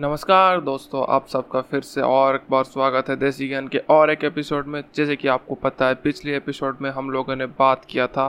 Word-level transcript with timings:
नमस्कार 0.00 0.60
दोस्तों, 0.60 1.04
आप 1.08 1.26
सबका 1.26 1.60
फिर 1.60 1.80
से 1.80 2.00
और 2.00 2.34
एक 2.34 2.40
बार 2.50 2.64
स्वागत 2.64 3.08
है 3.08 3.14
देसी 3.16 3.46
ज्ञान 3.48 3.68
के 3.68 3.78
और 3.78 4.10
एक 4.10 4.24
एपिसोड 4.24 4.66
में। 4.66 4.82
जैसे 4.94 5.14
कि 5.16 5.28
आपको 5.28 5.54
पता 5.54 5.86
है, 5.88 5.94
पिछले 5.94 6.36
एपिसोड 6.36 6.78
में 6.80 6.90
हम 6.90 7.08
लोगों 7.10 7.36
ने 7.36 7.46
बात 7.46 7.84
किया 7.84 8.06
था 8.06 8.28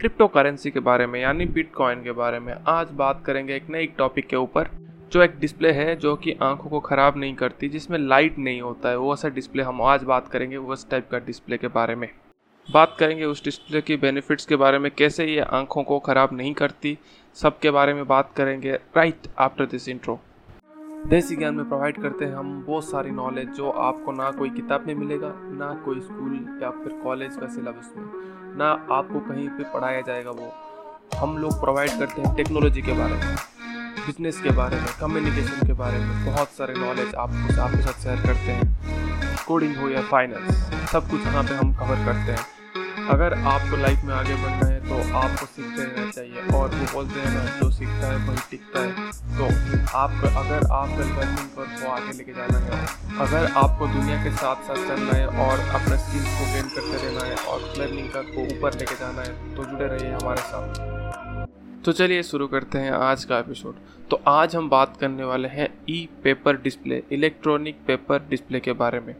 क्रिप्टो 0.00 0.26
करेंसी 0.26 0.70
के 0.70 0.80
बारे 0.80 1.06
में, 1.06 1.20
यानी 1.20 1.44
बिटकॉइन 1.44 2.02
के 2.02 2.12
बारे 2.12 2.38
में। 2.38 2.54
आज 2.66 2.90
बात 2.90 3.22
करेंगे 3.26 3.56
एक 3.56 3.70
नई 3.70 3.86
टॉपिक 3.86 4.26
के 4.26 4.36
ऊपर, 4.36 4.68
जो 5.12 5.22
एक 5.22 5.38
डिस्प्ले 5.38 5.70
है 5.70 5.96
जो 5.96 6.14
कि 6.16 6.36
आँखों 6.42 6.70
को 6.70 6.80
ख़राब 6.80 7.16
नहीं 7.16 7.34
करती, 7.34 7.68
जिसमें 7.68 7.98
लाइट 7.98 8.38
नहीं 8.38 8.60
होता 8.60 8.88
है। 8.88 8.96
वो 8.96 9.14
ऐसा 9.14 9.28
डिस्प्ले 9.28 9.62
हम 9.62 9.82
आज 9.82 10.02
बात 10.02 10.28
करेंगे 10.28 10.56
उस 10.56 10.88
टाइप 10.90 11.08
का 11.10 11.18
डिस्प्ले 11.18 11.58
के 11.58 11.68
बारे 11.68 11.94
में। 11.94 12.08
बात 12.68 12.96
करेंगे 12.98 13.24
उस 13.24 13.44
डिस्प्ले 13.44 13.80
की 13.80 13.96
बेनिफिट्स 13.96 14.46
के 14.46 14.56
बारे 14.56 14.78
में, 14.78 14.90
कैसे 14.90 15.26
ये 15.26 15.40
आँखों 15.40 15.82
को 15.82 15.98
ख़राब 16.00 16.36
नहीं 16.36 16.54
करती 16.54 16.96
सब 17.36 17.58
के 17.58 17.70
बारे 17.70 17.94
में 17.94 18.06
बात 18.06 18.32
करेंगे 18.36 18.72
राइट 18.96 19.26
आफ्टर 19.38 19.66
दिस 19.66 19.88
इंट्रो 19.88 20.20
देसी 21.06 21.36
ज्ञान 21.36 21.54
में 21.54 21.68
प्रोवाइड 21.68 22.00
करते 22.02 22.24
हैं 22.24 22.34
हम 22.34 22.62
बहुत 22.66 22.84
सारी 22.84 23.10
नॉलेज 23.10 23.48
जो 23.48 23.70
आपको 23.70 24.12
ना 24.12 24.30
कोई 24.30 24.50
किताब 24.50 24.86
में 24.86 24.94
मिलेगा, 24.94 25.32
ना 25.54 25.66
कोई 25.84 26.00
स्कूल 26.00 26.60
या 26.62 26.70
फिर 26.72 26.92
कॉलेज 27.02 27.36
का 27.36 27.46
सिलेबस 27.46 27.90
में, 27.96 28.04
ना 28.58 28.68
आपको 28.96 29.20
कहीं 29.20 29.48
पे 29.48 29.64
पढ़ाया 29.72 30.00
जाएगा 30.00 30.30
वो। 30.30 30.52
हम 31.16 31.36
लोग 31.38 31.60
प्रोवाइड 31.60 31.98
करते 31.98 32.22
हैं 32.22 32.34
टेक्नोलॉजी 32.36 32.82
के 32.82 32.92
बारे 32.92 33.14
में 33.14 33.34
बिज़नेस 34.06 34.40
के 34.42 34.50
बारे 34.56 34.76
में 34.76 34.86
कम्युनिकेशन 35.00 35.66
के 35.66 35.72
बारे 35.74 35.98
में, 35.98 36.24
बहुत 36.26 36.48
सारे 36.50 36.74
नॉलेज 36.76 37.14
आपको 37.14 37.60
आपके 37.62 37.82
साथ 37.82 38.02
शेयर 38.02 38.26
करते 38.26 38.52
हैं। 38.52 39.44
कोडिंग 39.46 39.76
हो 39.76 39.88
या 39.88 40.02
फाइनेंस 40.10 40.64
सब 40.92 41.10
कुछ 41.10 41.26
यहाँ 41.26 41.42
पे 41.44 41.54
हम 41.54 41.74
कवर 41.74 42.04
करते 42.06 42.32
हैं। 42.32 43.08
अगर 43.08 43.34
आपको 43.34 43.76
लाइफ 43.76 44.04
में 44.04 44.14
आगे 44.14 44.34
बढ़ना 44.34 44.66
है 44.66 44.73
तो 44.84 44.96
आपको 45.16 45.46
सीखते 45.46 45.84
रहना 45.84 46.10
चाहिए 46.10 46.40
और 46.54 46.68
वो 46.70 46.86
बोलते 46.92 47.20
हैं 47.20 47.30
ना 47.34 47.44
जो 47.60 47.70
सीखता 47.70 48.08
है, 48.08 48.16
वही 48.26 48.42
टिकता 48.50 48.80
है। 48.80 48.90
तो 49.38 49.44
आप, 49.96 50.10
अगर 50.36 50.66
आप 50.72 50.90
लर्निंग 50.98 51.48
पर 51.56 51.66
को 51.74 51.90
आगे 51.90 52.12
लेके 52.12 52.32
जाना 52.32 52.58
है, 52.58 52.86
अगर 53.18 53.50
आपको 53.56 53.86
दुनिया 53.86 54.22
के 54.24 54.30
साथ 54.36 54.68
साथ 54.68 54.86
चलना 54.88 55.12
है 55.12 55.26
और 55.46 55.60
अपने 55.76 55.96
स्किल्स 55.98 56.38
को 56.38 56.52
गेन 56.54 56.68
करते 56.74 57.06
रहना 57.06 57.24
है 57.24 57.36
और 57.46 57.60
लर्निंग 57.78 58.08
का 58.10 58.22
को 58.24 58.46
ऊपर 58.46 58.78
लेके 58.78 58.94
जाना 58.94 59.22
है 59.22 59.56
तो 59.56 59.64
जुड़े 59.64 59.86
रहिए 59.86 60.12
हमारे 60.12 60.42
साथ। 60.42 61.82
तो 61.84 61.92
चलिए 61.92 62.22
शुरू 62.22 62.46
करते 62.48 62.78
हैं 62.78 62.90
आज 63.02 63.24
का 63.24 63.38
एपिसोड 63.38 63.74
तो 64.10 64.20
आज 64.28 64.56
हम 64.56 64.68
बात 64.68 64.96
करने 64.96 65.24
वाले 65.24 65.48
हैं 65.48 65.68
E 65.90 66.08
paper 66.24 66.56
display 66.62 67.02
electronic 67.12 67.78
paper 67.86 68.26
display 68.30 68.60
के 68.60 68.72
बारे 68.74 69.00
में। 69.00 69.14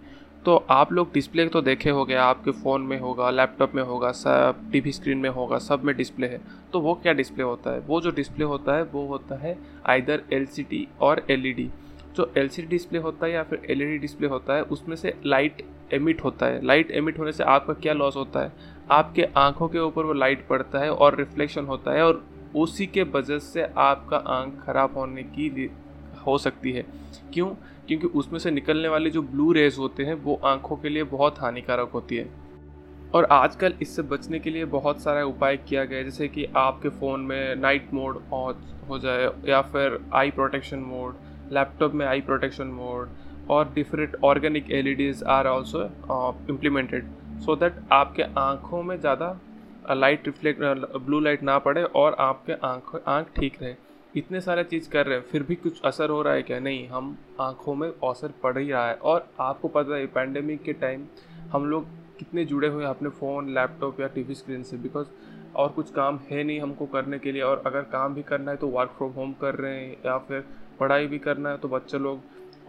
तो 0.44 0.56
आप 0.70 0.92
लोग 0.92 1.12
डिस्प्ले 1.14 1.46
तो 1.48 1.60
देखे 1.62 1.90
हो 1.90 2.04
गया 2.04 2.24
आपके 2.24 2.50
फ़ोन 2.50 2.82
में 2.82 2.98
होगा 3.00 3.30
लैपटॉप 3.30 3.74
में 3.74 3.82
होगा, 3.82 4.10
सब 4.12 4.70
टीवी 4.72 4.92
स्क्रीन 4.92 5.18
में 5.18 5.28
होगा, 5.30 5.58
सब 5.58 5.84
में 5.84 5.96
डिस्प्ले 5.96 6.26
है। 6.26 6.40
तो 6.72 6.80
वो 6.80 6.94
क्या 6.94 7.12
डिस्प्ले 7.12 7.44
होता 7.44 7.70
है? 7.70 7.80
वो 7.80 8.00
जो 8.00 8.10
डिस्प्ले 8.10 8.44
होता 8.44 8.76
है, 8.76 8.82
वो 8.82 9.06
होता 9.06 9.34
है 9.34 9.58
आइदर 9.86 10.22
एल 10.32 10.46
और 11.00 11.26
एल 11.30 11.54
e 11.54 11.68
जो 12.16 12.32
एल 12.38 12.50
डिस्प्ले 12.68 12.98
होता 12.98 13.26
है 13.26 13.32
या 13.32 13.42
फिर 13.42 13.62
एलईडी 13.70 13.98
डिस्प्ले 13.98 14.28
होता 14.28 14.54
है, 14.54 14.62
उसमें 14.62 14.96
से 14.96 15.14
लाइट 15.26 15.62
एमिट 15.92 16.24
होता 16.24 16.46
है। 16.46 16.64
लाइट 16.66 16.90
एमिट 16.90 17.18
होने 17.18 17.32
से 17.32 17.44
आपका 17.44 17.72
क्या 17.72 17.92
लॉस 17.92 18.16
होता 18.16 18.40
है? 18.40 18.52
आपके 18.90 19.28
आँखों 19.36 19.68
के 19.68 19.78
ऊपर 19.78 20.04
वो 20.04 20.12
लाइट 20.12 20.46
पड़ता 20.48 20.78
है 20.78 20.90
और 20.90 21.16
रिफ्लेक्शन 21.16 21.64
होता 21.64 21.92
है 21.92 22.02
और 22.02 22.24
उसी 22.56 22.86
के 22.86 23.02
वजह 23.02 23.38
से 23.38 23.62
आपका 23.76 24.16
आँख 24.16 24.62
खराब 24.66 24.96
होने 24.96 25.22
की 25.22 25.70
हो 26.26 26.38
सकती 26.38 26.72
है। 26.72 26.84
क्यों? 27.32 27.54
क्योंकि 27.88 28.06
उसमें 28.08 28.38
से 28.38 28.50
निकलने 28.50 28.88
वाले 28.88 29.10
जो 29.10 29.22
ब्लू 29.22 29.50
रेज 29.52 29.76
होते 29.78 30.04
हैं, 30.04 30.14
वो 30.14 30.40
आँखों 30.44 30.76
के 30.76 30.88
लिए 30.88 31.02
बहुत 31.06 31.40
हानिकारक 31.40 31.90
होती 31.94 32.16
है। 32.16 32.28
और 33.14 33.24
आजकल 33.32 33.74
इससे 33.82 34.02
बचने 34.04 34.38
के 34.38 34.50
लिए 34.50 34.64
बहुत 34.68 35.02
सारा 35.02 35.24
उपाय 35.24 35.56
किया 35.58 35.84
गया 35.84 35.98
है, 35.98 36.04
जैसे 36.04 36.28
कि 36.28 36.46
आपके 36.56 36.88
फ़ोन 36.90 37.20
में 37.22 37.56
नाइट 37.56 37.92
मोड 37.94 38.22
ऑन 38.32 38.64
हो 38.88 38.98
जाए, 38.98 39.28
या 39.48 39.60
फिर 39.62 39.98
आई 40.14 40.30
प्रोटेक्शन 40.30 40.78
मोड 40.78 41.14
लैपटॉप 41.52 41.92
में 41.94 42.06
आई 42.06 42.20
प्रोटेक्शन 42.22 42.66
मोड 42.68 43.08
और 43.50 43.72
different 43.74 44.16
organic 44.24 44.70
LEDs 44.94 45.22
are 45.28 45.46
also 45.46 45.82
implemented 46.50 47.10
so 47.44 47.56
that 47.56 47.80
आपके 47.92 48.22
आँखों 48.40 48.82
में 48.82 48.98
ज़्यादा 49.00 49.38
लाइट 49.92 50.26
रिफ्लेक्ट 50.26 50.60
ब्लू 50.96 51.20
लाइट 51.20 51.42
ना 51.42 51.58
पड़े 51.58 51.82
और 51.82 52.16
आपके 52.20 52.52
आँख 52.66 52.94
आँख 53.06 53.30
ठीक 53.36 53.62
रहे। 53.62 53.74
इतने 54.14 54.40
सारे 54.40 54.62
चीज़ 54.64 54.88
कर 54.90 55.06
रहे 55.06 55.18
हैं, 55.18 55.24
फिर 55.24 55.42
भी 55.42 55.54
कुछ 55.54 55.80
असर 55.84 56.10
हो 56.10 56.20
रहा 56.22 56.34
है 56.34 56.42
क्या? 56.42 56.58
नहीं, 56.60 56.86
हम 56.88 57.16
आँखों 57.40 57.74
में 57.74 57.88
असर 57.88 58.32
पड़ 58.42 58.56
ही 58.58 58.70
रहा 58.70 58.88
है। 58.88 58.94
और 58.94 59.26
आपको 59.40 59.68
पता 59.68 59.96
है 59.96 60.06
पैंडमिक 60.08 60.62
के 60.62 60.72
टाइम 60.74 61.06
हम 61.52 61.66
लोग 61.66 61.86
कितने 62.18 62.44
जुड़े 62.44 62.68
हुए 62.68 62.82
हैं 62.84 62.90
अपने 62.90 63.08
फ़ोन 63.10 63.48
लैपटॉप 63.54 64.00
या 64.00 64.06
टीवी 64.08 64.34
स्क्रीन 64.34 64.62
से 64.62 64.76
बिकॉज़ 64.76 65.06
और 65.54 65.68
कुछ 65.68 65.90
काम 65.90 66.18
है 66.30 66.42
नहीं 66.44 66.60
हमको 66.60 66.86
करने 66.86 67.18
के 67.18 67.32
लिए। 67.32 67.42
और 67.42 67.62
अगर 67.66 67.82
काम 67.90 68.14
भी 68.14 68.22
करना 68.22 68.50
है 68.50 68.56
तो 68.56 68.68
वर्क 68.68 68.94
फ्रॉम 68.98 69.12
होम 69.12 69.32
कर 69.32 69.54
रहे 69.54 69.74
हैं, 69.76 69.92
या 70.06 70.18
फिर 70.18 70.44
पढ़ाई 70.80 71.06
भी 71.06 71.18
करना 71.18 71.50
है 71.50 71.58
तो 71.58 71.68
बच्चे 71.68 71.98
लोग 71.98 72.20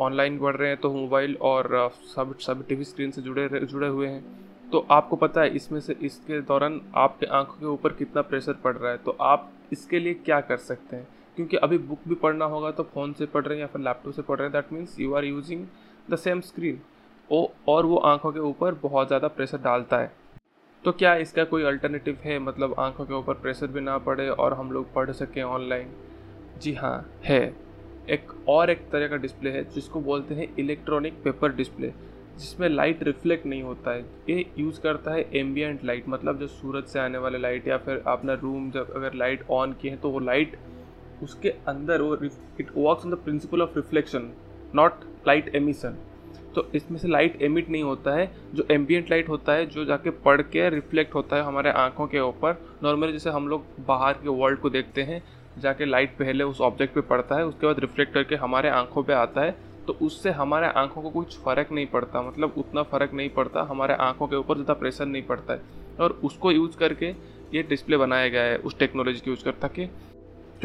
ऑनलाइन 0.02 0.38
पढ़ 0.40 0.56
रहे 0.56 0.70
हैं 0.70 0.78
तो 0.78 0.92
मोबाइल 0.94 1.36
और 1.42 1.92
सब 2.16 2.38
सब 2.40 2.66
टीवी 2.68 2.84
स्क्रीन 2.84 3.12
से 3.12 3.22
जुड़े 3.22 3.48
जुड़े 3.56 3.88
हुए 3.88 4.08
हैं। 4.08 4.24
तो 4.72 4.86
आपको 4.92 5.16
पता 5.16 5.42
है, 5.42 5.56
इसमें 5.56 5.80
से 5.80 5.96
इसके 6.02 6.40
दौरान 6.44 6.82
आपके 6.96 7.26
आँखों 7.28 7.60
के 7.60 7.66
ऊपर 7.66 7.94
कितना 7.94 8.22
प्रेशर 8.24 8.54
पड़ 8.64 8.76
रहा 8.78 8.92
है। 8.92 8.98
तो 8.98 9.18
आप 9.22 9.52
इसके 9.72 10.00
लिए 10.00 10.14
क्या 10.16 10.40
कर 10.42 10.58
सकते 10.60 10.96
हैं? 10.96 11.08
क्योंकि 11.38 11.58
अभी 11.58 11.78
बुक 11.80 12.00
भी 12.08 12.16
पढ़ना 12.16 12.46
होगा 12.46 12.72
तो 12.72 12.84
फ़ोन 12.84 13.14
से 13.14 13.26
पढ़ 13.26 13.46
रहे 13.46 13.58
हैं 13.58 13.62
या 13.62 13.68
फिर 13.68 13.82
लैपटॉप 13.82 14.14
से 14.14 14.22
पढ़ 14.22 14.38
रहे 14.38 14.48
हैं 14.48 14.54
that 14.54 14.74
means 14.74 15.00
you 15.00 15.14
are 15.14 15.26
using 15.26 15.66
the 16.10 16.16
same 16.18 16.42
screen 16.42 16.80
ओ, 17.30 17.48
और 17.68 17.86
वो 17.86 17.98
आँखों 17.98 18.32
के 18.32 18.40
ऊपर 18.42 18.74
बहुत 18.82 19.08
ज़्यादा 19.08 19.28
प्रेशर 19.28 19.58
डालता 19.58 19.98
है। 19.98 20.12
तो 20.84 20.92
क्या 20.92 21.14
इसका 21.16 21.44
कोई 21.44 21.64
अल्टरनेटिव 21.64 22.18
है? 22.24 22.38
मतलब 22.40 22.76
आँखों 22.80 23.06
के 23.06 23.14
ऊपर 23.14 23.34
प्रेशर 23.36 23.68
भी 23.68 23.82
ना 23.82 23.98
पड़े 24.00 24.28
और 24.30 24.54
हम 24.54 24.72
लोग 24.72 24.94
पढ़ 24.94 25.12
सकें 25.12 25.42
ऑनलाइन 25.44 25.92
जी 26.62 26.74
हाँ 26.74 27.06
है। 27.24 27.42
एक, 28.10 28.28
और 28.50 28.70
एक 28.70 28.90
तरह 28.92 29.08
का 29.08 29.18
डिस्प्ले 29.18 29.52
है 29.52 29.64
जिसको 29.72 30.02
बोलते 30.02 30.36
हैं 30.36 30.48
इलेक्ट्रॉनिक 30.60 31.14
पेपर 31.24 31.56
डिस्प्ले 31.56 31.88
जिसमें 32.38 32.68
लाइट 32.70 33.04
रिफ्लेक्ट 33.04 33.46
नहीं 33.46 33.64
होता 33.64 33.92
है। 33.92 34.06
ये 34.30 34.46
यूज़ 34.58 34.80
करता 34.82 35.14
है 35.14 35.26
एम्बियंट 35.40 35.84
लाइट 35.86 36.10
मतलब 36.10 36.40
जो 36.40 36.48
सूरज 36.50 36.86
से 36.86 37.00
आने 37.00 37.18
वाले 37.18 37.38
लाइट 37.38 37.68
या 37.68 37.78
फिर 37.78 38.04
अपना 38.08 38.34
रूम 38.42 38.70
जब 38.72 38.94
अगर 38.96 39.14
लाइट 39.14 39.46
ऑन 39.52 39.74
किए 39.74 39.92
हैं 39.92 40.00
तो 40.02 40.10
वो 40.10 40.20
लाइट 40.22 40.58
उसके 41.24 41.50
अंदर 41.68 42.02
वो 42.02 42.16
it 42.16 42.72
works 42.78 43.06
on 43.06 43.12
the 43.12 43.18
principle 43.24 43.62
of 43.62 43.76
reflection 43.76 44.32
not 44.76 45.04
light 45.28 45.56
emission 45.56 45.98
तो 46.56 46.66
इसमें 46.76 46.98
से 47.00 47.08
लाइट 47.08 47.42
एमिट 47.42 47.70
नहीं 47.70 47.84
होता 47.84 48.14
है, 48.16 48.30
जो 48.54 48.66
एम्बियंट 48.72 49.10
लाइट 49.10 49.30
होता 49.30 49.54
है, 49.54 49.66
जो 49.66 49.86
जाके 49.86 50.10
पढ़ 50.10 50.42
के 50.42 50.70
रिफ्लेक्ट 50.70 51.16
होता 51.16 51.36
है 51.36 51.44
हमारे 51.44 51.70
आँखों 51.72 52.08
के 52.08 52.20
ऊपर 52.20 52.62
नॉर्मली 52.84 53.12
जैसे 53.12 53.30
हम 53.30 53.48
लोग 53.48 53.66
बाहर 53.88 54.14
के 54.14 54.30
वर्ल्ड 54.32 54.60
को 54.60 54.70
देखते 54.70 55.04
हैं, 55.04 55.22
जाके 55.58 55.86
लाइट 55.86 56.18
पहले 56.18 56.44
उस 56.44 56.62
ऑब्जेक्ट 56.62 56.94
पे 56.96 57.02
पड़ता 57.04 57.36
है, 57.36 57.46
उसके 57.46 57.68
बाद 57.68 57.80
रिफ्लेक्ट 57.80 58.14
करके 58.14 58.36
हमारे 58.36 58.70
आँखों 58.72 59.04
पे 59.04 59.14
आता 59.14 59.42
है 59.42 59.56
तो 59.88 59.94
उससे 60.02 60.32
हमारे 60.32 60.68
आँखों 60.76 61.02
को 61.02 61.10
कुछ 61.12 61.38
फ़र्क 61.40 61.72
नहीं 61.72 61.88
पड़ता 61.88 62.22
मतलब 62.22 62.54
उतना 62.58 62.84
फ़र्क 62.84 63.14
नहीं 63.14 63.30
पड़ता, 63.30 63.62
हमारे 63.64 63.94
आँखों 63.96 64.28
के 64.28 64.36
ऊपर 64.36 64.56
ज़्यादा 64.56 64.74
प्रेशर 64.74 65.06
नहीं 65.06 65.24
पड़ता 65.24 65.54
है। 65.54 65.62
और 66.00 66.20
उसको 66.24 66.52
यूज़ 66.52 66.78
करके 66.78 67.10
ये 67.54 67.64
डिस्प्ले 67.64 67.98
बनाया 67.98 68.30
गया 68.30 68.44
है, 68.44 68.58
उस 68.58 68.78
टेक्नोलॉजी 68.80 69.20
को 69.20 69.30
यूज़ 69.30 69.44
कर, 69.44 69.52
ताकि 69.52 69.90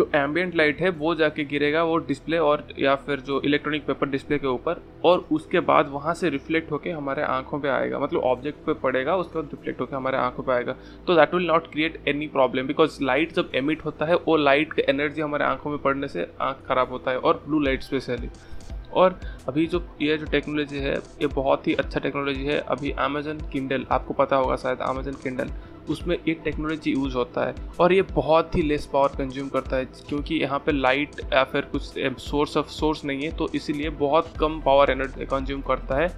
जो 0.01 0.09
एम्बियंट 0.15 0.55
लाइट 0.57 0.81
है, 0.81 0.91
वो 0.91 1.15
जाके 1.15 1.45
गिरेगा, 1.45 1.83
वो 1.85 1.97
डिस्प्ले 2.01 2.39
और 2.39 2.67
या 2.79 2.95
फिर 2.97 3.21
जो 3.21 3.41
इलेक्ट्रॉनिक 3.41 3.87
पेपर 3.87 4.09
डिस्प्ले 4.09 4.39
के 4.39 4.47
ऊपर, 4.47 4.83
और 5.05 5.27
उसके 5.33 5.61
बाद 5.61 5.89
वहाँ 5.89 6.15
से 6.15 6.29
रिफ्लेक्ट 6.31 6.71
होकर 6.73 6.91
हमारे 6.91 7.23
आँखों 7.23 7.61
पे 7.61 7.69
आएगा। 7.69 7.99
मतलब 7.99 8.21
ऑब्जेक्ट 8.21 8.65
पे 8.67 8.75
पड़ेगा, 8.75 9.17
उसके 9.17 9.39
बाद 9.39 9.49
रिफ्लेक्ट 9.53 9.81
होकर 9.81 9.97
हमारे 9.97 10.17
आँखों 10.17 10.43
पे 10.43 10.53
आएगा। 10.53 10.77
तो 11.07 11.15
that 11.15 11.35
will 11.35 11.47
not 11.47 11.71
create 11.73 12.03
any 12.09 12.27
problem 12.29 12.67
because 12.67 12.99
light 13.03 13.33
जब 13.33 13.51
एमिट 13.55 13.85
होता 13.85 14.07
है, 14.07 14.17
वो 14.17 14.37
लाइट 14.37 14.73
का 14.73 14.83
एनर्जी 14.89 15.23
हमारे 15.23 15.45
आँखों 15.45 15.71
में 15.71 15.79
पड़ने 15.79 16.09
से 16.09 16.27
आँख 16.41 16.67
खराब 16.69 16.91
होता 16.91 17.11
है 17.11 17.19
और 17.19 17.43
ब्लू 17.47 17.61
लाइट 17.61 17.83
स्पेशली 17.83 18.29
और 18.93 19.19
अभी 19.49 19.67
जो 19.67 19.83
ये 20.03 20.17
जो 20.19 20.27
टेक्नोलॉजी 20.27 20.79
है, 20.79 20.95
ये 20.95 21.27
बहुत 21.29 21.67
ही 21.67 21.75
अच्छा 21.75 22.01
टेक्नोलॉजी 22.01 22.45
है। 22.45 22.59
अभी 22.61 22.91
अमेजन 23.01 23.41
किंडल 23.53 23.87
आपको 23.93 24.15
पता 24.15 24.37
होगा 24.37 24.57
शायद 24.59 24.81
अमेजन 24.83 25.13
किंडल 25.23 25.51
उसमें 25.91 26.17
एक 26.19 26.41
टेक्नोलॉजी 26.45 26.91
यूज़ 26.93 27.15
होता 27.15 27.47
है 27.47 27.55
और 27.81 27.93
ये 27.93 28.03
बहुत 28.11 28.57
ही 28.57 28.63
लेस 28.63 28.87
पावर 28.93 29.17
कंज्यूम 29.17 29.49
करता 29.49 29.77
है, 29.77 29.85
क्योंकि 30.09 30.35
यहाँ 30.37 30.59
पे 30.67 30.73
लाइट 30.73 31.21
या 31.25 31.45
फिर 31.45 31.69
कुछ 31.73 31.83
सोर्स 32.21 32.57
ऑफ़ 32.57 32.69
सोर्स 32.71 33.05
नहीं 33.05 33.23
है 33.23 33.37
तो 33.37 33.49
इसीलिए 33.55 33.91
बहुत 33.99 34.33
कम 34.41 34.61
पावर 34.61 34.91
एनर्जी 34.91 35.27
कंज्यूम 35.27 35.61
करता 35.63 35.97
है 35.97 36.09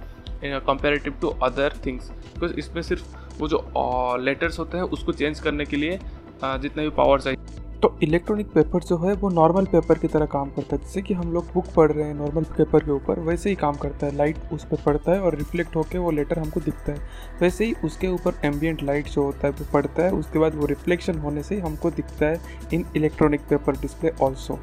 comparative 0.43 1.13
to 1.21 1.27
other 1.43 1.73
things 1.85 2.09
because 2.11 2.53
इसमें 2.55 2.81
सिर्फ़ 2.81 3.39
वो 3.39 3.47
जो 3.47 4.17
लेटर्स 4.19 4.59
होते 4.59 4.77
हैं, 4.77 4.83
उसको 4.85 5.11
चेंज 5.13 5.39
करने 5.39 5.65
के 5.65 5.77
लिए 5.77 5.99
जितना 6.43 6.83
भी 6.83 6.89
पावर 6.91 7.21
चाहिए। 7.21 7.61
तो 7.83 7.91
इलेक्ट्रॉनिक 8.03 8.47
पेपर 8.47 8.83
जो 8.83 8.97
है, 8.97 9.13
वो 9.13 9.29
नॉर्मल 9.29 9.65
पेपर 9.65 9.97
की 9.99 10.07
तरह 10.07 10.25
काम 10.25 10.49
करता 10.49 10.75
है। 10.75 10.81
जैसे 10.81 11.01
कि 11.01 11.13
हम 11.13 11.31
लोग 11.33 11.45
बुक 11.53 11.65
पढ़ 11.75 11.91
रहे 11.91 12.05
हैं 12.07 12.13
नॉर्मल 12.15 12.43
पेपर 12.57 12.83
के 12.83 12.91
ऊपर, 12.91 13.19
वैसे 13.19 13.49
ही 13.49 13.55
काम 13.55 13.75
करता 13.77 14.05
है। 14.07 14.15
लाइट 14.15 14.37
उस 14.53 14.63
पर 14.65 14.77
पड़ता 14.85 15.11
है 15.11 15.21
और 15.21 15.35
रिफ्लेक्ट 15.35 15.75
होकर 15.75 15.99
वो 15.99 16.11
लेटर 16.11 16.39
हमको 16.39 16.59
दिखता 16.59 16.91
है। 16.91 16.99
वैसे 17.41 17.65
ही 17.65 17.73
उसके 17.85 18.07
ऊपर 18.07 18.35
एम्बियंट 18.45 18.83
लाइट 18.83 19.07
जो 19.07 19.23
होता 19.23 19.47
है, 19.47 19.53
वो 19.53 19.65
पड़ता 19.73 20.03
है। 20.03 20.11
उसके 20.11 20.39
बाद 20.39 20.55
वो 20.55 20.65
रिफ्लेक्शन 20.65 21.17
होने 21.19 21.43
से 21.43 21.59
हमको 21.59 21.91
दिखता 21.91 22.25
है 22.25 22.39
in 22.73 22.85
electronic 22.95 23.41
paper 23.49 23.77
display 23.77 24.11
also 24.21 24.59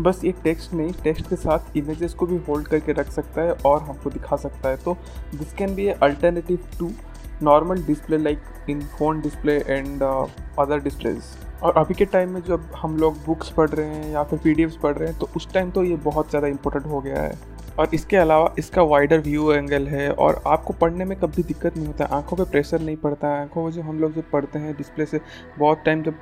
बस 0.00 0.20
ये 0.24 0.32
टेक्स्ट 0.44 0.74
नहीं 0.74 0.92
टेक्स्ट 1.04 1.28
के 1.28 1.36
साथ 1.36 1.76
इमेजेस 1.76 2.14
को 2.14 2.26
भी 2.26 2.36
होल्ड 2.48 2.68
करके 2.68 2.92
रख 2.92 3.10
सकता 3.12 3.42
है 3.42 3.52
और 3.66 3.80
हमको 3.80 4.10
दिखा 4.10 4.36
सकता 4.36 4.68
है। 4.68 4.76
तो 4.76 4.96
this 5.34 5.52
can 5.54 5.74
be 5.74 5.86
a 5.86 5.96
alternative 6.02 6.68
to 6.78 6.90
normal 7.42 7.82
display 7.84 8.18
like 8.18 8.70
in 8.70 8.80
phone 8.98 9.20
display 9.20 9.58
and 9.58 10.02
other 10.02 10.80
displays 10.80 11.22
और 11.62 11.76
अभी 11.76 11.94
के 11.94 12.04
टाइम 12.04 12.30
में 12.30 12.40
जब 12.42 12.68
हम 12.76 12.96
लोग 12.96 13.16
बुक्स 13.26 13.50
पढ़ 13.50 13.70
रहे 13.70 13.86
हैं 13.86 14.10
या 14.12 14.22
फिर 14.22 14.38
पी 14.38 14.66
पढ़ 14.82 14.96
रहे 14.96 15.08
हैं 15.08 15.18
तो 15.18 15.28
उस 15.36 15.52
टाइम 15.52 15.70
तो 15.70 15.84
ये 15.84 15.96
बहुत 16.04 16.30
ज़्यादा 16.30 16.48
इंपॉर्टेंट 16.48 16.86
हो 16.86 17.00
गया 17.00 17.22
है। 17.22 17.38
और 17.78 17.88
इसके 17.94 18.16
अलावा 18.16 18.54
इसका 18.58 18.82
वाइडर 18.82 19.20
व्यू 19.20 19.50
एंगल 19.52 19.86
है 19.86 20.10
और 20.10 20.42
आपको 20.46 20.72
पढ़ने 20.72 21.04
में 21.04 21.18
कभी 21.18 21.42
दिक्कत 21.42 21.76
नहीं 21.76 21.86
होता 21.86 22.04
आँखों 22.16 22.36
पे 22.36 22.44
प्रेशर 22.44 22.80
नहीं 22.80 22.96
पड़ता 22.96 23.28
है। 23.28 23.40
आँखों 23.40 23.64
में 23.64 23.70
जो 23.72 23.82
हम 23.82 23.98
लोग 24.00 24.14
जब 24.14 24.30
पढ़ते 24.30 24.58
हैं 24.58 24.74
डिस्प्ले 24.76 25.06
से, 25.06 25.20
बहुत 25.58 25.82
टाइम 25.84 26.02
जब 26.02 26.14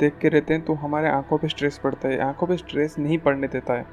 देख 0.00 0.18
के 0.20 0.28
रहते 0.28 0.54
हैं 0.54 0.64
तो 0.64 0.74
हमारे 0.74 1.08
आँखों 1.08 1.38
पे 1.38 1.48
स्ट्रेस 1.48 1.80
पड़ता 1.84 2.08
है। 2.08 2.20
आँखों 2.20 2.46
पे 2.46 2.56
स्ट्रेस 2.56 2.98
नहीं 2.98 3.18
पड़ने 3.18 3.48
देता 3.48 3.74
है। 3.74 3.86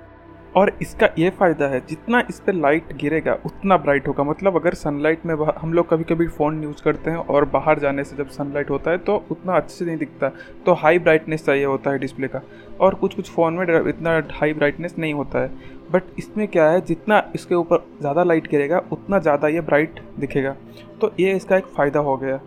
और 0.56 0.72
इसका 0.82 1.08
ये 1.20 1.30
फ़ायदा 1.30 1.68
है, 1.68 1.80
जितना 1.90 2.20
इस 2.30 2.40
पर 2.40 2.54
लाइट 2.54 2.94
गिरेगा, 2.98 3.34
उतना 3.46 3.78
ब्राइट 3.78 4.08
होगा। 4.08 4.24
मतलब 4.24 4.56
अगर 4.56 4.74
सनलाइट 4.74 5.26
में 5.26 5.34
हम 5.58 5.74
लोग 5.74 5.90
कभी 5.90 6.04
कभी 6.06 6.28
फ़ोन 6.28 6.64
यूज़ 6.64 6.84
करते 6.84 7.12
हैं 7.12 7.18
और 7.18 7.46
बाहर 7.48 7.80
जाने 7.80 8.04
से 8.04 8.16
जब 8.16 8.30
सनलाइट 8.30 8.70
होता 8.70 8.92
है 8.92 8.98
तो 9.00 9.16
उतना 9.32 9.56
अच्छे 9.56 9.76
से 9.76 9.86
नहीं 9.86 9.98
दिखता। 9.98 10.30
तो 10.66 10.74
हाई 10.76 11.00
ब्राइटनेस 11.00 11.46
चाहिए 11.46 11.66
होता 11.66 11.92
है 11.92 12.00
डिस्प्ले 12.00 12.28
का। 12.28 12.42
और 12.80 12.96
कुछ 12.96 13.16
कुछ 13.16 13.32
फ़ोन 13.32 13.54
में 13.54 13.88
इतना 13.90 14.22
हाई 14.32 14.54
ब्राइटनेस 14.54 14.96
नहीं 14.98 15.14
होता 15.14 15.40
है। 15.40 15.78
बट 15.92 16.04
इसमें 16.20 16.48
क्या 16.48 16.70
है, 16.70 16.82
जितना 16.82 17.24
इसके 17.36 17.56
ऊपर 17.56 17.86
ज़्यादा 18.00 18.24
लाइट 18.24 18.48
गिरेगा, 18.48 18.82
उतना 18.92 19.20
ज़्यादा 19.20 19.48
ये 19.48 19.62
ब्राइट 19.62 20.00
दिखेगा। 20.20 20.56
तो 21.02 21.12
ये 21.20 21.36
इसका 21.36 21.58
एक 21.58 21.66
फ़ायदा 21.68 22.00
हो 22.00 22.18
गया। 22.18 22.40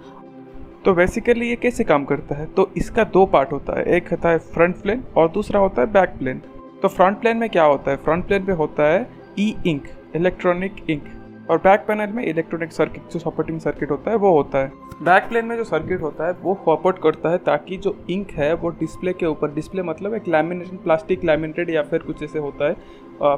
तो 0.85 0.93
बेसिकली 0.95 1.49
ये 1.49 1.57
कैसे 1.57 1.85
काम 1.85 2.05
करता 2.05 2.35
है? 2.35 2.47
तो 2.47 2.71
इसका 2.77 3.05
दो 3.07 3.25
पार्ट 3.27 3.53
होता 3.53 3.79
है। 3.79 3.85
एक 3.97 4.09
होता 4.11 4.29
है 4.29 4.39
फ्रंट 4.39 4.83
प्लेन 4.83 5.05
और 5.17 5.29
दूसरा 5.31 5.61
होता 5.61 5.83
है 5.83 5.93
बैक 5.93 6.19
प्लेन 6.19 6.43
तो 6.83 6.89
फ्रंट 6.89 7.21
प्लेन 7.21 7.37
में 7.37 7.49
क्या 7.51 7.65
होता 7.65 7.91
है? 7.91 7.97
फ्रंट 7.97 8.27
प्लेन 8.27 8.45
पे 8.45 8.53
होता 8.53 8.83
है 8.85 9.07
ई 9.39 9.55
इंक 9.67 9.83
इलेक्ट्रॉनिक 10.17 10.77
इंक 10.91 11.05
और 11.51 11.59
बैक 11.59 11.85
पैनल 11.89 12.13
में 12.13 12.25
इलेक्ट्रॉनिक 12.25 12.73
सर्किट 12.73 13.13
जो 13.13 13.19
सपोर्टिंग 13.19 13.61
सर्किट 13.61 13.91
होता 13.91 14.11
है, 14.11 14.17
वो 14.17 14.33
होता 14.33 14.59
है. 14.59 14.73
बैक 15.03 15.29
प्लेन 15.29 15.47
में 15.47 15.57
जो 15.57 15.65
सर्किट 15.65 16.03
होता 16.03 16.27
है, 16.27 16.33
वो 16.33 16.55
सपोर्ट 16.61 16.99
करता 17.03 17.31
है 17.31 17.39
ताकि 17.41 17.77
जो 17.77 17.95
इंक 18.11 18.31
है, 18.31 18.53
वो 18.55 18.69
डिस्प्ले 18.71 19.13
के 19.13 19.27
ऊपर 19.27 19.55
डिस्प्ले 19.55 19.83
मतलब 19.83 20.15
एक 20.15 20.29
लैमिनेशन 20.29 20.77
प्लास्टिक 20.77 21.25
लैमिनेटेड 21.25 21.71
या 21.71 21.83
फिर 21.83 21.99
कुछ 22.01 22.23
ऐसे 22.23 22.39
होता 22.39 22.69
है 22.69 22.75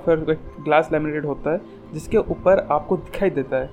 फिर 0.04 0.38
ग्लास 0.60 0.88
लैमिनेटेड 0.92 1.24
होता 1.26 1.52
है, 1.52 1.60
जिसके 1.92 2.16
ऊपर 2.18 2.66
आपको 2.70 2.96
दिखाई 2.96 3.30
देता 3.30 3.56
है. 3.56 3.70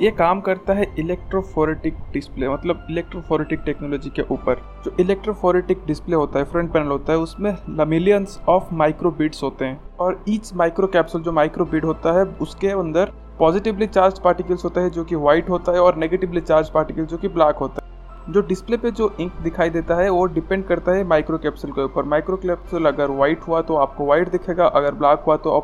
ये 0.00 0.10
काम 0.10 0.40
करता 0.40 0.72
है 0.72 0.84
इलेक्ट्रोफोरेटिक 0.98 1.98
डिस्प्ले 2.12 2.48
मतलब 2.48 2.86
इलेक्ट्रोफोरेटिक 2.90 3.60
टेक्नोलॉजी 3.66 4.10
के 4.10 4.22
ऊपर। 4.22 4.60
जो 4.84 4.94
इलेक्ट्रोफोरेटिक 5.00 5.84
डिस्प्ले 5.86 6.16
होता 6.16 6.38
है 6.38 6.44
फ्रंट 6.44 6.72
पैनल 6.72 6.88
होता 6.88 7.12
है, 7.12 7.18
उसमें 7.18 7.86
मिलियंस 7.86 8.38
ऑफ़ 8.48 8.74
माइक्रो 8.74 9.10
बीट्स 9.10 9.42
होते 9.42 9.64
हैं। 9.64 9.80
और 10.00 10.22
ईच 10.28 10.52
माइक्रो 10.54 10.86
कैप्सूल 10.86 11.22
जो 11.22 11.32
माइक्रो 11.32 11.64
बीट 11.64 11.84
होता 11.84 12.12
है, 12.18 12.24
उसके 12.42 12.68
अंदर 12.70 13.12
पॉजिटिवली 13.38 13.86
चार्ज 13.86 14.18
पार्टिकल्स 14.18 14.64
होता 14.64 14.80
है, 14.80 14.90
जो 14.90 15.04
कि 15.04 15.16
व्हाइट 15.16 15.50
होता 15.50 15.72
है, 15.72 15.80
और 15.80 15.96
नेगेटिवली 15.96 16.40
चार्ज 16.40 16.70
पार्टिकल 16.70 17.04
जो 17.04 17.16
कि 17.16 17.28
ब्लैक 17.28 17.56
होता 17.56 17.84
है। 17.84 18.32
जो 18.32 18.40
डिस्प्ले 18.42 18.76
पे 18.76 18.90
जो 18.90 19.14
इंक 19.20 19.32
दिखाई 19.42 19.70
देता 19.70 19.94
है, 19.94 20.08
वो 20.10 20.24
डिपेंड 20.26 20.64
करता 20.66 20.92
है 20.92 21.04
माइक्रो 21.04 21.38
कैप्सूल 21.38 21.70
के 21.70 21.84
ऊपर। 21.84 22.04
माइक्रो 22.04 22.36
कैप्सूल 22.36 22.86
अगर 22.86 23.10
व्हाइट 23.10 23.40
हुआ 23.40 23.60
तो 23.62 23.76
आपको 23.76 24.06
व्हाइट 24.06 24.30
दिखेगा, 24.30 24.66
अगर 24.66 24.94
ब्लैक 24.94 25.24
हुआ 25.26 25.36
तो 25.36 25.58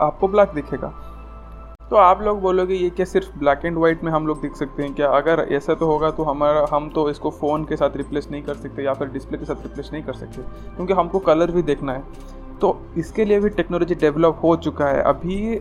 आपको 0.00 0.28
ब्लैक 0.28 0.54
दिखेगा। 0.54 0.92
तो 1.94 1.98
आप 1.98 2.22
लोग 2.22 2.40
बोलोगे, 2.40 2.74
ये 2.74 2.88
क्या 2.90 3.04
सिर्फ़ 3.06 3.38
ब्लैक 3.38 3.60
एंड 3.64 3.76
वाइट 3.78 4.02
में 4.04 4.10
हम 4.12 4.26
लोग 4.26 4.40
देख 4.42 4.54
सकते 4.56 4.82
हैं 4.82 4.94
क्या? 4.94 5.08
अगर 5.08 5.40
ऐसा 5.50 5.74
तो 5.74 5.86
होगा 5.86 6.10
तो 6.10 6.22
हमारा, 6.22 6.66
हम 6.70 6.88
तो 6.90 7.08
इसको 7.10 7.30
फ़ोन 7.32 7.64
के 7.64 7.76
साथ 7.76 7.96
रिप्लेस 7.96 8.26
नहीं 8.30 8.42
कर 8.42 8.54
सकते, 8.54 8.82
या 8.84 8.94
फिर 8.94 9.08
डिस्प्ले 9.08 9.38
के 9.38 9.44
साथ 9.44 9.62
रिप्लेस 9.62 9.90
नहीं 9.92 10.02
कर 10.02 10.12
सकते, 10.14 10.42
क्योंकि 10.76 10.92
हमको 10.92 11.18
कलर 11.20 11.50
भी 11.50 11.62
देखना 11.62 11.92
है। 11.92 12.02
तो 12.60 12.76
इसके 12.98 13.24
लिए 13.24 13.38
भी 13.40 13.48
टेक्नोलॉजी 13.50 13.94
डेवलप 13.94 14.40
हो 14.42 14.56
चुका 14.56 14.86
है। 14.86 15.02
अभी 15.02 15.60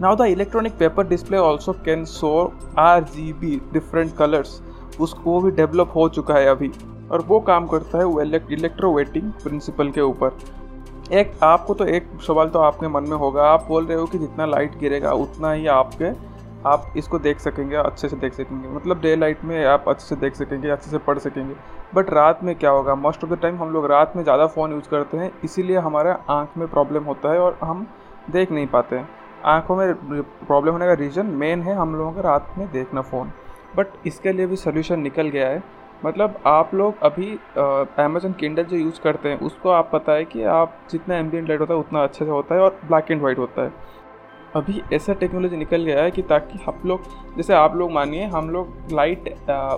now 0.00 0.16
the 0.16 0.26
electronic 0.28 0.78
paper 0.78 1.06
display 1.08 1.38
also 1.38 1.72
can 1.84 2.04
show 2.06 2.32
R 2.78 3.04
G 3.06 3.32
B 3.34 3.60
different 3.72 4.16
colours 4.16 4.60
उसको 5.00 5.40
भी 5.40 5.50
डेवलप 5.52 5.92
हो 5.96 6.08
चुका 6.08 6.34
है 6.34 6.46
अभी, 6.46 6.72
और 7.10 7.24
वो 7.28 7.40
काम 7.42 7.66
करता 7.66 7.98
है 7.98 8.04
वो 8.04 8.20
इलेक्ट्रोवेटिंग 8.22 9.30
प्रिंसिपल 9.42 9.90
के 9.90 10.00
ऊपर। 10.02 10.36
एक, 11.04 11.32
आपको 11.42 11.74
तो 11.74 11.84
एक 11.86 12.06
सवाल 12.26 12.48
तो 12.48 12.58
आपके 12.58 12.88
मन 12.88 13.04
में 13.04 13.16
होगा। 13.16 13.42
आप 13.44 13.64
बोल 13.68 13.86
रहे 13.86 13.96
हो 13.98 14.06
कि 14.06 14.18
जितना 14.18 14.46
लाइट 14.46 14.78
गिरेगा, 14.78 15.12
उतना 15.12 15.50
ही 15.52 15.66
आपके, 15.68 16.10
आप 16.68 16.92
इसको 16.96 17.18
देख 17.18 17.40
सकेंगे, 17.40 17.76
अच्छे 17.76 18.08
से 18.08 18.16
देख 18.16 18.32
सकेंगे। 18.34 18.68
मतलब 18.68 19.00
डे 19.00 19.14
लाइट 19.16 19.44
में 19.44 19.64
आप 19.64 19.88
अच्छे 19.88 20.06
से 20.06 20.16
देख 20.16 20.34
सकेंगे, 20.34 20.68
अच्छे 20.68 20.90
से 20.90 20.98
पढ़ 20.98 21.18
सकेंगे। 21.18 21.54
बट 21.94 22.10
रात 22.10 22.42
में 22.44 22.54
क्या 22.54 22.70
होगा? 22.70 22.94
मोस्ट 22.94 23.24
ऑफ़ 23.24 23.30
द 23.32 23.38
टाइम 23.42 23.58
हम 23.58 23.72
लोग 23.72 23.86
रात 23.86 24.16
में 24.16 24.22
ज़्यादा 24.22 24.46
फ़ोन 24.46 24.72
यूज़ 24.72 24.88
करते 24.90 25.16
हैं, 25.16 25.30
इसीलिए 25.44 25.76
हमारे 25.78 26.14
आँख 26.30 26.56
में 26.58 26.66
प्रॉब्लम 26.68 27.04
होता 27.04 27.32
है 27.32 27.38
और 27.40 27.58
हम 27.62 27.86
देख 28.30 28.52
नहीं 28.52 28.66
पाते 28.66 28.96
हैं। 28.96 29.08
आँखों 29.46 29.76
में 29.76 29.94
प्रॉब्लम 30.46 30.72
होने 30.72 30.86
का 30.86 30.92
रीज़न 30.94 31.26
मेन 31.36 31.62
है 31.62 31.74
हम 31.76 31.94
लोगों 31.94 32.12
का 32.12 32.20
रात 32.22 32.54
में 32.58 32.70
देखना 32.72 33.00
फ़ोन 33.02 33.32
बट 33.76 34.06
इसके 34.06 34.32
लिए 34.32 34.46
भी 34.46 34.56
सोल्यूशन 34.56 35.00
निकल 35.00 35.28
गया 35.28 35.48
है। 35.48 35.62
मतलब 36.02 36.38
आप 36.46 36.74
लोग 36.74 37.02
अभी 37.02 37.30
अमेजन 38.04 38.32
किंडल 38.40 38.64
जो 38.64 38.76
यूज़ 38.76 39.00
करते 39.00 39.28
हैं, 39.28 39.38
उसको 39.40 39.70
आप 39.70 39.90
पता 39.92 40.12
है 40.12 40.24
कि 40.24 40.42
आप 40.44 40.78
जितना 40.90 41.16
एम्बियंट 41.16 41.48
लाइट 41.48 41.60
होता 41.60 41.74
है, 41.74 41.80
उतना 41.80 42.02
अच्छे 42.02 42.24
से 42.24 42.30
होता 42.30 42.54
है 42.54 42.60
और 42.60 42.78
ब्लैक 42.86 43.10
एंड 43.10 43.22
वाइट 43.22 43.38
होता 43.38 43.62
है। 43.62 43.72
अभी 44.56 44.82
ऐसा 44.92 45.12
टेक्नोलॉजी 45.12 45.56
निकल 45.56 45.84
गया 45.84 46.02
है 46.02 46.10
कि 46.10 46.22
ताकि 46.22 46.58
आप 46.68 46.82
लोग, 46.86 47.00
जैसे 47.36 47.54
आप 47.54 47.74
लोग 47.76 47.90
मानिए, 47.92 48.24
हम 48.26 48.50
लोग 48.50 48.92
लाइट 48.92 49.28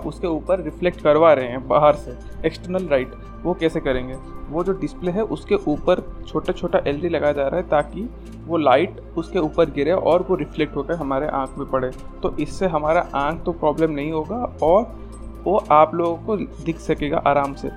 उसके 0.05 0.27
ऊपर 0.27 0.61
रिफ्लेक्ट 0.63 1.01
करवा 1.01 1.31
रहे 1.33 1.47
हैं 1.47 1.67
बाहर 1.67 1.95
से 1.95 2.17
एक्सटर्नल 2.47 2.87
लाइट 2.89 3.11
वो 3.43 3.53
कैसे 3.53 3.79
करेंगे? 3.79 4.15
वो 4.49 4.63
जो 4.63 4.73
डिस्प्ले 4.73 5.11
है, 5.11 5.23
उसके 5.23 5.55
ऊपर 5.67 6.01
छोटा 6.27 6.53
छोटा 6.53 6.79
एल 6.87 6.99
लगाया 7.05 7.33
जा 7.33 7.47
रहा 7.47 7.59
है 7.59 7.67
ताकि 7.69 8.09
वो 8.45 8.57
लाइट 8.57 9.01
उसके 9.17 9.39
ऊपर 9.39 9.69
गिरे 9.71 9.91
और 9.91 10.25
वो 10.29 10.35
रिफ्लेक्ट 10.35 10.75
होकर 10.75 10.95
हमारे 10.95 11.27
आँख 11.29 11.57
में 11.57 11.69
पड़े। 11.69 11.89
तो 12.23 12.35
इससे 12.37 12.67
हमारा 12.67 13.07
आँख 13.15 13.43
तो 13.45 13.51
प्रॉब्लम 13.53 13.91
नहीं 13.91 14.11
होगा 14.11 14.37
और 14.63 14.83
वो 15.47 15.57
आप 15.71 15.95
लोगों 15.95 16.17
को 16.25 16.63
दिख 16.65 16.79
सकेगा 16.81 17.17
आराम 17.27 17.53
से। 17.55 17.69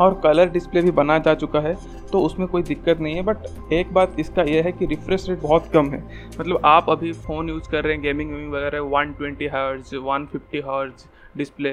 और 0.00 0.20
कलर 0.24 0.48
डिस्प्ले 0.50 0.82
भी 0.82 0.90
बना 0.90 1.18
जा 1.18 1.34
चुका 1.34 1.60
है 1.60 1.74
तो 2.12 2.20
उसमें 2.20 2.46
कोई 2.48 2.62
दिक्कत 2.62 3.00
नहीं 3.00 3.14
है 3.14 3.22
बट 3.22 3.72
एक 3.72 3.92
बात 3.94 4.16
इसका 4.20 4.42
यह 4.42 4.64
है 4.64 4.72
कि 4.72 4.86
रिफ्रेश 4.86 5.28
रेट 5.28 5.40
बहुत 5.40 5.66
कम 5.72 5.90
है। 5.90 6.02
मतलब 6.30 6.60
आप 6.66 6.90
अभी 6.90 7.12
फ़ोन 7.26 7.48
यूज़ 7.48 7.68
कर 7.70 7.84
रहे 7.84 7.92
हैं 7.92 8.02
गेमिंग 8.02 8.30
वेमिंग 8.30 8.52
वगैरह 8.52 8.80
one 8.92 9.12
twenty 9.18 9.46
hertz 9.46 9.94
one 10.04 10.26
fifty 10.32 10.60
hertz 10.60 11.04
display 11.36 11.70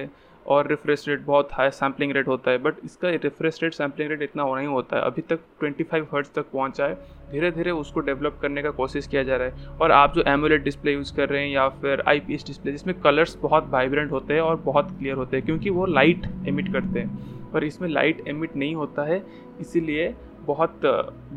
और 0.49 0.67
रिफ्रेश 0.67 1.07
रेट 1.07 1.21
बहुत 1.21 1.49
हाई 1.53 1.69
सैम्पलिंग 1.71 2.11
रेट 2.11 2.27
होता 2.27 2.51
है 2.51 2.57
बट 2.57 2.75
इसका 2.85 3.09
रिफ्रेश 3.09 3.59
रेट 3.63 3.73
सैम्पलिंग 3.73 4.09
रेट 4.09 4.21
इतना 4.21 4.43
नहीं 4.55 4.67
होता 4.67 4.97
है। 4.97 5.01
अभी 5.01 5.21
तक 5.21 5.39
25 5.61 6.07
हर्ट्स 6.13 6.33
तक 6.35 6.45
पहुँचा 6.53 6.85
है। 6.85 6.95
धीरे 7.31 7.51
धीरे 7.51 7.71
उसको 7.71 7.99
डेवलप 7.99 8.37
करने 8.41 8.61
का 8.63 8.69
कोशिश 8.71 9.07
किया 9.07 9.23
जा 9.23 9.35
रहा 9.37 9.47
है। 9.47 9.77
और 9.77 9.91
आप 9.91 10.15
जो 10.15 10.23
एमुलेट 10.27 10.63
डिस्प्ले 10.63 10.93
यूज़ 10.93 11.15
कर 11.15 11.29
रहे 11.29 11.41
हैं 11.41 11.49
या 11.49 11.67
फिर 11.81 12.03
आई 12.07 12.19
पी 12.19 12.37
डिस्प्ले 12.37 12.71
जिसमें 12.71 12.99
कलर्स 12.99 13.37
बहुत 13.41 13.69
वाइब्रेंट 13.69 14.11
होते 14.11 14.33
हैं 14.33 14.41
और 14.41 14.55
बहुत 14.55 14.91
क्लियर 14.91 15.15
होते 15.15 15.37
हैं, 15.37 15.45
क्योंकि 15.45 15.69
वो 15.69 15.85
लाइट 15.85 16.25
एमिट 16.47 16.71
करते 16.73 16.99
हैं। 16.99 17.37
पर 17.49 17.63
इसमें 17.63 17.89
लाइट 17.89 18.23
एमिट 18.27 18.55
नहीं 18.55 18.75
होता 18.75 19.03
है, 19.03 19.23
इसीलिए 19.59 20.13
बहुत 20.41 20.81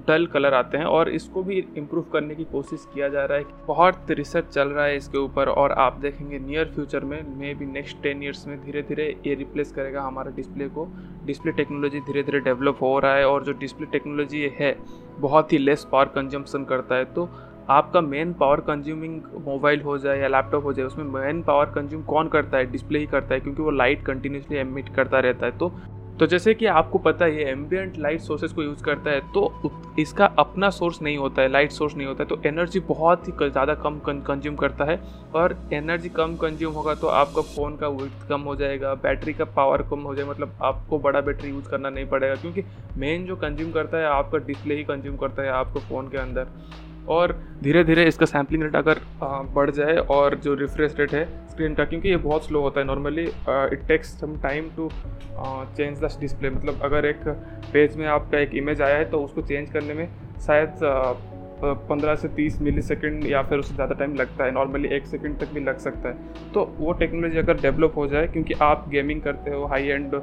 डल 0.08 0.26
कलर 0.26 0.54
आते 0.54 0.78
हैं 0.78 0.84
और 0.86 1.08
इसको 1.10 1.42
भी 1.42 1.58
इम्प्रूव 1.76 2.04
करने 2.12 2.34
की 2.34 2.44
कोशिश 2.44 2.86
किया 2.94 3.08
जा 3.08 3.24
रहा 3.24 3.38
है। 3.38 3.44
बहुत 3.66 4.10
रिसर्च 4.10 4.46
चल 4.46 4.68
रहा 4.68 4.84
है 4.84 4.96
इसके 4.96 5.18
ऊपर 5.18 5.48
और 5.50 5.72
आप 5.78 5.98
देखेंगे 6.00 6.38
नियर 6.38 6.70
फ्यूचर 6.74 7.04
में 7.04 7.22
may 7.38 7.52
be 7.54 7.66
next 7.66 8.02
ten 8.02 8.22
years 8.22 8.46
में 8.48 8.58
धीरे 8.64 8.82
धीरे 8.82 9.08
ये 9.26 9.34
रिप्लेस 9.34 9.72
करेगा 9.72 10.02
हमारा 10.02 10.30
डिस्प्ले 10.36 10.68
को। 10.68 10.86
डिस्प्ले 11.24 11.52
टेक्नोलॉजी 11.52 12.00
धीरे 12.00 12.22
धीरे 12.22 12.40
डेवलप 12.40 12.78
हो 12.82 12.98
रहा 12.98 13.14
है 13.14 13.26
और 13.26 13.44
जो 13.44 13.52
डिस्प्ले 13.52 13.86
टेक्नोलॉजी 13.88 14.50
है, 14.58 14.76
बहुत 15.18 15.52
ही 15.52 15.58
लेस 15.58 15.86
पावर 15.92 16.12
कंजम्पन 16.14 16.64
करता 16.64 16.94
है। 16.94 17.04
तो 17.04 17.28
आपका 17.70 18.00
मेन 18.00 18.32
पावर 18.32 18.60
कंज्यूमिंग 18.62 19.20
मोबाइल 19.44 19.80
हो 19.80 19.96
जाए 19.98 20.20
या 20.20 20.28
लैपटॉप 20.28 20.64
हो 20.64 20.72
जाए, 20.72 20.86
उसमें 20.86 21.04
मेन 21.06 21.42
पावर 21.42 21.66
कंज्यूम 21.74 22.02
कौन 22.04 22.28
करता 22.28 22.58
है? 22.58 22.70
डिस्प्ले 22.72 22.98
ही 22.98 23.06
करता 23.06 23.34
है 23.34 23.40
क्योंकि 23.40 23.62
वो 23.62 23.70
लाइट 23.72 24.04
कंटिन्यूसली 24.06 24.56
एमिट 24.58 24.94
करता 24.96 25.18
रहता 25.20 25.46
है। 25.46 25.58
तो 25.58 25.72
तो 26.12 26.26
जैसे 26.26 26.52
कि 26.54 26.66
आपको 26.66 26.98
पता 26.98 27.24
है 27.24 27.44
एम्बियंट 27.50 27.96
लाइट 27.98 28.20
सोर्सेज 28.20 28.52
को 28.52 28.62
यूज़ 28.62 28.82
करता 28.84 29.10
है 29.10 29.20
तो 29.34 29.70
इसका 29.98 30.26
अपना 30.38 30.68
सोर्स 30.70 31.00
नहीं 31.02 31.16
होता 31.18 31.42
है 31.42 31.48
लाइट 31.48 31.70
सोर्स 31.72 31.96
नहीं 31.96 32.06
होता 32.06 32.22
है 32.22 32.28
तो 32.28 32.40
एनर्जी 32.48 32.80
बहुत 32.88 33.28
ही 33.28 33.32
ज़्यादा 33.40 33.74
कम 33.76 33.98
कंज्यूम 34.06 34.56
करता 34.56 34.84
है। 34.84 34.98
और 35.34 35.56
एनर्जी 35.72 36.08
कम 36.10 36.36
कंज्यूम 36.36 36.74
होगा 36.74 36.94
तो 36.94 37.06
आपका 37.08 37.42
फ़ोन 37.44 37.76
का 37.76 37.88
वेट 37.90 38.28
कम 38.28 38.40
हो 38.40 38.56
जाएगा 38.56 38.94
बैटरी 39.02 39.32
का 39.32 39.44
पावर 39.56 39.82
कम 39.90 40.00
हो 40.00 40.14
जाएगा 40.14 40.30
मतलब 40.30 40.58
आपको 40.62 40.98
बड़ा 40.98 41.20
बैटरी 41.20 41.50
यूज़ 41.50 41.68
करना 41.68 41.90
नहीं 41.90 42.06
पड़ेगा, 42.06 42.34
क्योंकि 42.34 42.64
मेन 42.96 43.26
जो 43.26 43.36
कंज्यूम 43.36 43.70
करता 43.72 43.98
है, 43.98 44.06
आपका 44.06 44.38
डिस्प्ले 44.40 44.74
ही 44.74 44.84
कंज्यूम 44.84 45.16
करता 45.16 45.42
है 45.42 45.50
आपको 45.50 45.80
फ़ोन 45.80 46.08
के 46.08 46.18
अंदर। 46.18 46.46
और 47.08 47.32
धीरे 47.62 47.82
धीरे 47.84 48.04
इसका 48.04 48.26
सैम्पलिंग 48.26 48.62
रेट 48.62 48.76
अगर 48.76 49.00
बढ़ 49.54 49.70
जाए 49.70 49.96
और 50.10 50.34
जो 50.36 50.54
रिफ्रेश 50.54 50.94
रेट 50.98 51.14
है 51.14 51.24
स्क्रीन 51.48 51.74
का, 51.74 51.84
क्योंकि 51.84 52.08
ये 52.08 52.16
बहुत 52.18 52.46
स्लो 52.46 52.60
होता 52.60 52.80
है। 52.80 52.86
Normally 52.86 53.24
it 53.24 53.86
takes 53.88 54.08
some 54.20 54.36
time 54.42 54.70
to 54.76 54.88
change 55.76 55.98
the 56.00 56.10
display 56.20 56.50
मतलब 56.50 56.80
अगर 56.84 57.06
एक 57.06 57.28
पेज 57.72 57.96
में 57.96 58.06
आपका 58.08 58.38
एक 58.38 58.54
इमेज 58.54 58.82
आया 58.82 58.96
है 58.96 59.10
तो 59.10 59.18
उसको 59.20 59.42
चेंज 59.42 59.70
करने 59.72 59.94
में 59.94 60.08
शायद 60.46 60.78
पंद्रह 61.64 62.14
से 62.14 62.28
तीस 62.28 62.60
मिली 62.62 62.82
सेकेंड 62.82 63.26
या 63.26 63.42
फिर 63.42 63.58
उससे 63.58 63.74
ज़्यादा 63.74 63.94
टाइम 63.94 64.14
लगता 64.14 64.44
है 64.44 64.50
नॉर्मली 64.52 64.88
एक 64.88 65.06
सेकेंड 65.06 65.38
तक 65.40 65.52
भी 65.54 65.60
लग 65.60 65.78
सकता 65.78 66.08
है। 66.08 66.50
तो 66.52 66.64
वो 66.78 66.92
टेक्नोलॉजी 66.92 67.38
अगर 67.38 67.60
डेवलप 67.60 67.96
हो 67.96 68.06
जाए, 68.06 68.26
क्योंकि 68.26 68.54
आप 68.62 68.88
गेमिंग 68.88 69.20
करते 69.22 69.50
हो 69.50 69.66
हाई 69.66 69.86
एंड 69.86 70.14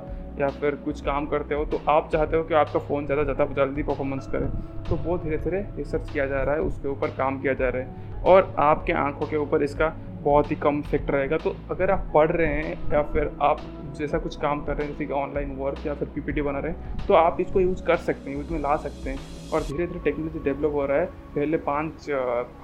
या 0.42 0.48
फिर 0.50 0.76
कुछ 0.76 1.02
काम 1.02 1.26
करते 1.26 1.56
हो 1.56 1.64
तो 1.66 1.82
आप 1.90 2.10
चाहते 2.12 2.38
हो 2.38 2.44
कि 2.44 2.54
आपका 2.56 2.80
फ़ोन 2.80 3.06
ज़्यादा 3.06 3.24
ज़्यादा 3.24 3.46
जल्दी 3.56 3.84
परफॉर्मेंस 3.84 4.28
करे। 4.28 4.46
तो 4.90 4.96
वो 4.98 5.18
धीरे 5.18 5.38
धीरे 5.38 5.66
रिसर्च 5.78 6.10
किया 6.12 6.26
जा 6.26 6.44
रहा 6.44 6.56
है, 6.56 6.62
उसके 6.62 6.88
ऊपर 6.88 7.10
काम 7.18 7.40
किया 7.40 7.54
जा 7.54 7.70
रहा 7.70 7.82
है। 7.82 8.22
और 8.24 8.54
आपके 8.60 8.94
आँखों 8.96 9.28
के 9.28 9.38
ऊपर 9.38 9.64
इसका 9.64 9.88
बहुत 10.20 10.52
ही 10.52 10.56
कम 10.58 10.80
इफ़ेक्ट 10.80 11.12
रहेगा। 11.12 11.38
तो 11.38 11.56
अगर 11.72 11.92
आप 11.92 12.10
पढ़ 12.14 12.32
रहे 12.32 12.54
हैं 12.54 12.74
या 12.94 13.02
फिर 13.04 13.32
आप 13.42 13.62
जैसा 13.98 14.18
कुछ 14.18 14.36
काम 14.38 14.64
कर 14.64 14.76
रहे 14.76 14.86
हैं, 14.86 14.92
जैसे 14.92 15.06
कि 15.06 15.14
ऑनलाइन 15.14 15.56
वर्क 15.58 15.86
या 15.88 15.94
फिर 15.94 16.08
पीपीटी 16.16 16.42
बना 16.42 16.60
रहे 16.60 16.72
हैं 16.72 17.06
तो 17.08 17.14
आप 17.16 17.38
इसको 17.42 17.60
यूज़ 17.60 17.84
कर 17.84 17.98
सकते 17.98 18.30
हैं 18.30 18.38
यूज़ 18.38 18.52
में 18.54 18.60
ला 18.60 18.76
सकते 18.78 19.10
हैं। 19.10 19.18
और 19.50 19.62
धीरे 19.62 19.86
धीरे 19.88 20.00
टेक्नोलॉजी 20.00 20.40
डेवलप 20.40 20.74
हो 20.74 20.86
रहा 20.86 20.98
है। 20.98 21.06
पहले 21.36 21.58
पाँच 21.60 22.10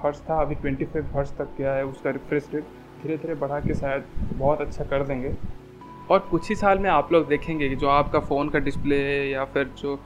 हर्ट्स 0.02 0.20
था, 0.20 0.40
अभी 0.40 0.54
ट्वेंटी 0.54 0.84
फाइव 0.84 1.06
हर्ट्स 1.16 1.32
तक 1.38 1.48
गया 1.58 1.74
है 1.74 1.84
उसका 1.86 2.10
रिफ्रेश 2.10 2.48
रेट 2.54 2.64
धीरे 3.02 3.16
धीरे 3.16 3.34
बढ़ा 3.36 3.58
के 3.60 3.74
शायद 3.74 4.04
बहुत 4.32 4.60
अच्छा 4.60 4.84
कर 4.84 5.04
देंगे। 5.04 5.34
और 6.10 6.18
कुछ 6.30 6.48
ही 6.48 6.54
साल 6.54 6.78
में 6.78 6.90
आप 6.90 7.12
लोग 7.12 7.26
देखेंगे 7.28 7.68
कि 7.68 7.76
जो 7.76 7.88
आपका 7.90 8.20
फ़ोन 8.20 8.48
का 8.48 8.58
डिस्प्ले 8.60 9.02
है 9.04 9.28
या 9.28 9.44
फिर 9.46 9.70
जो 9.78 9.98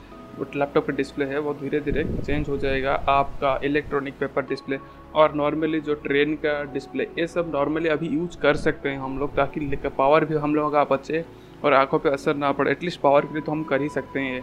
लैपटॉप 0.57 0.87
का 0.87 0.93
डिस्प्ले 0.93 1.25
है, 1.25 1.39
वो 1.39 1.53
धीरे 1.55 1.81
धीरे 1.81 2.05
चेंज 2.17 2.49
हो 2.49 2.57
जाएगा। 2.57 2.93
आपका 3.09 3.59
इलेक्ट्रॉनिक 3.65 4.15
पेपर 4.19 4.43
डिस्प्ले 4.43 4.77
और 5.15 5.35
नॉर्मली 5.35 5.81
जो 5.81 5.95
ट्रेन 6.03 6.35
का 6.45 6.63
डिस्प्ले 6.73 7.05
ये 7.19 7.27
सब 7.27 7.51
नॉर्मली 7.55 7.89
अभी 7.89 8.09
यूज़ 8.09 8.39
कर 8.39 8.57
सकते 8.57 8.89
हैं 8.89 8.99
हम 8.99 9.19
लोग 9.19 9.35
ताकि 9.37 9.77
पावर 9.89 10.25
भी 10.25 10.35
हम 10.37 10.55
लोगों 10.55 10.71
का 10.71 10.85
बचे 10.85 11.25
और 11.65 11.75
आँखों 11.75 11.99
पे 11.99 12.11
असर 12.11 12.37
ना 12.37 12.53
पड़े। 12.53 12.71
एटलीस्ट 12.71 13.01
पावर 13.01 13.27
के 13.27 13.35
लिए 13.35 13.43
तो 13.43 13.53
हम 13.53 13.63
कर 13.65 13.83
ही 13.83 13.89
सकते 13.89 14.21
हैं 14.21 14.35
ये। 14.35 14.43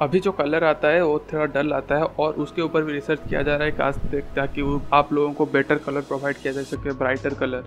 अभी 0.00 0.20
जो 0.20 0.32
कलर 0.32 0.64
आता 0.64 0.88
है, 0.88 1.04
वो 1.04 1.18
थोड़ा 1.32 1.44
डल 1.52 1.72
आता 1.72 1.96
है 1.96 2.04
और 2.04 2.34
उसके 2.34 2.62
ऊपर 2.62 2.82
भी 2.82 2.92
रिसर्च 2.92 3.28
किया 3.28 3.42
जा 3.42 3.56
रहा 3.56 3.66
है 3.66 3.72
काश 3.72 3.96
ताकि 4.36 4.80
आप 4.92 5.12
लोगों 5.12 5.32
को 5.32 5.46
बेटर 5.46 5.78
कलर 5.78 6.00
प्रोवाइड 6.00 6.36
किया 6.36 6.52
जा 6.52 6.62
सके 6.66 6.92
ब्राइटर 6.94 7.34
कलर 7.34 7.64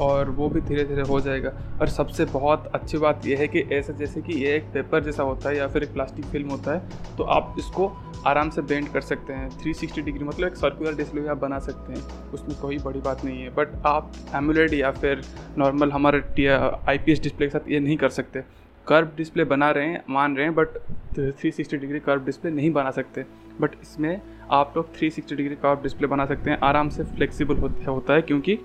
और 0.00 0.30
वो 0.30 0.48
भी 0.48 0.60
धीरे 0.60 0.84
धीरे 0.84 1.02
हो 1.02 1.20
जाएगा। 1.20 1.52
और 1.80 1.88
सबसे 1.88 2.24
बहुत 2.24 2.70
अच्छी 2.74 2.98
बात 2.98 3.26
यह 3.26 3.38
है 3.38 3.48
कि 3.48 3.60
ऐसा 3.72 3.92
जैसे 3.92 4.20
कि 4.22 4.32
ये 4.34 4.54
एक 4.56 4.64
पेपर 4.74 5.02
जैसा 5.04 5.22
होता 5.22 5.48
है 5.48 5.56
या 5.56 5.66
फिर 5.68 5.82
एक 5.82 5.92
प्लास्टिक 5.92 6.24
फ़िल्म 6.24 6.50
होता 6.50 6.72
है 6.72 7.16
तो 7.16 7.24
आप 7.24 7.54
इसको 7.58 7.90
आराम 8.26 8.50
से 8.50 8.62
बेंड 8.62 8.88
कर 8.88 9.00
सकते 9.00 9.32
हैं। 9.32 9.48
360 9.58 10.02
डिग्री 10.02 10.24
मतलब 10.24 10.48
एक 10.48 10.56
सर्कुलर 10.56 10.94
डिस्प्ले 10.94 11.26
आप 11.28 11.38
बना 11.38 11.58
सकते 11.60 11.92
हैं, 11.92 12.02
उसमें 12.34 12.58
कोई 12.60 12.78
बड़ी 12.78 13.00
बात 13.00 13.24
नहीं 13.24 13.42
है। 13.42 13.54
बट 13.54 13.74
आप 13.86 14.12
एमुलेट 14.34 14.74
या 14.74 14.90
फिर 14.92 15.22
नॉर्मल 15.58 15.92
हमारे 15.92 16.46
आई 16.48 16.98
डिस्प्ले 16.98 17.46
के 17.46 17.50
साथ 17.50 17.70
ये 17.70 17.80
नहीं 17.80 17.96
कर 17.96 18.08
सकते। 18.10 18.40
कर्व 18.86 19.08
डिस्प्ले 19.16 19.44
बना 19.44 19.70
रहे 19.70 19.86
हैं, 19.86 20.02
मान 20.10 20.36
रहे 20.36 20.46
हैं 20.46 20.54
बट 20.54 20.78
360 21.16 21.76
डिग्री 21.76 21.98
कर्व 22.00 22.24
डिस्प्ले 22.24 22.50
नहीं 22.50 22.70
बना 22.72 22.90
सकते। 22.90 23.24
बट 23.60 23.74
इसमें 23.82 24.20
आप 24.50 24.72
लोग 24.76 24.94
360 24.94 25.36
डिग्री 25.36 25.54
कर्व 25.56 25.82
डिस्प्ले 25.82 26.06
बना 26.08 26.26
सकते 26.26 26.50
हैं। 26.50 26.58
आराम 26.60 26.88
से 26.88 27.04
फ्लेक्सिबल 27.06 27.56
होता 27.86 28.14
है 28.14 28.22
क्योंकि 28.22 28.58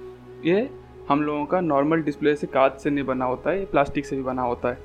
ये 0.46 0.70
हम 1.10 1.22
लोगों 1.24 1.46
का 1.46 1.62
नॉर्मल 1.62 2.02
डिस्प्ले 2.02 2.36
से 2.36 2.48
कांच 2.48 2.74
से 2.74 2.90
नहीं 2.90 3.06
बना 3.06 3.26
होता 3.26 3.50
है 3.50 3.66
प्लास्टिक 3.66 4.06
से 4.06 4.16
भी 4.16 4.24
बना 4.24 4.42
होता 4.42 4.70
है। 4.70 4.78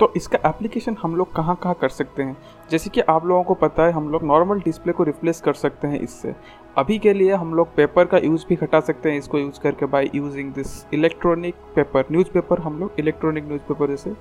तो 0.00 0.12
इसका 0.16 0.38
एप्लीकेशन 0.48 0.96
हम 1.02 1.16
लोग 1.16 1.34
कहाँ 1.34 1.58
कहाँ 1.62 1.74
कर 1.74 1.88
सकते 1.88 2.22
हैं? 2.22 2.36
जैसे 2.70 2.90
कि 2.90 3.00
आप 3.00 3.26
लोगों 3.26 3.42
को 3.42 3.54
पता 3.54 3.82
है, 3.82 3.92
हम 3.92 4.08
लोग 4.08 4.22
नॉर्मल 4.22 4.60
डिस्प्ले 4.60 4.92
को 4.92 5.02
रिप्लेस 5.02 5.40
कर 5.40 5.52
सकते 5.52 5.88
हैं 5.88 6.00
इससे। 6.00 6.34
अभी 6.78 6.98
के 6.98 7.12
लिए 7.12 7.32
हम 7.32 7.54
लोग 7.54 7.74
पेपर 7.74 8.04
का 8.04 8.18
यूज़ 8.18 8.46
भी 8.48 8.56
घटा 8.56 8.80
सकते 8.80 9.10
हैं, 9.10 9.18
इसको 9.18 9.38
यूज़ 9.38 9.60
करके 9.60 9.86
by 9.86 10.10
using 10.14 10.52
this 10.52 10.86
electronic 10.94 11.54
paper 11.54 12.04
newspaper 12.12 12.58
हम 12.58 12.78
लोग 12.80 12.92
इलेक्ट्रॉनिक 12.98 13.44
न्यूज़पेपर 13.44 13.86
जैसे 13.86 14.14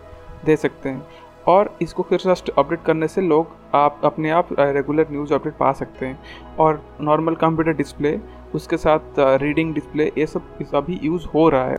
दे 0.45 0.55
सकते 0.55 0.89
हैं। 0.89 1.07
और 1.47 1.77
इसको 1.81 2.03
फिर 2.03 2.19
से 2.19 2.51
अपडेट 2.57 2.83
करने 2.83 3.07
से 3.07 3.21
लोग 3.21 3.47
आप, 3.73 4.01
अपने 4.03 4.29
आप 4.29 4.47
रेगुलर 4.59 5.07
न्यूज़ 5.11 5.33
अपडेट 5.33 5.53
पा 5.53 5.71
सकते 5.71 6.05
हैं। 6.05 6.19
और 6.59 6.81
नॉर्मल 7.01 7.35
कंप्यूटर 7.35 7.73
डिस्प्ले 7.73 8.11
उसके 8.55 8.77
साथ 8.77 9.19
रीडिंग 9.19 9.73
डिस्प्ले 9.73 10.11
ये 10.17 10.25
सब 10.27 10.41
अभी 10.75 10.99
यूज़ 11.03 11.27
हो 11.27 11.47
रहा 11.49 11.65
है। 11.65 11.77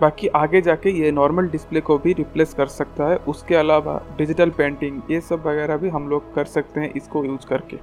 बाकी 0.00 0.28
आगे 0.28 0.60
जाके 0.60 0.90
ये 0.92 1.10
नॉर्मल 1.12 1.48
डिस्प्ले 1.48 1.80
को 1.80 1.98
भी 1.98 2.12
रिप्लेस 2.12 2.54
कर 2.54 2.66
सकता 2.68 3.08
है। 3.08 3.16
उसके 3.28 3.54
अलावा 3.54 4.00
डिजिटल 4.18 4.50
पेंटिंग 4.50 5.00
ये 5.10 5.20
सब 5.20 5.46
वगैरह 5.46 5.76
भी 5.76 5.88
हम 5.88 6.08
लोग 6.08 6.34
कर 6.34 6.44
सकते 6.46 6.80
हैं 6.80 6.92
इसको 6.92 7.24
यूज़ 7.24 7.46
करके। 7.46 7.76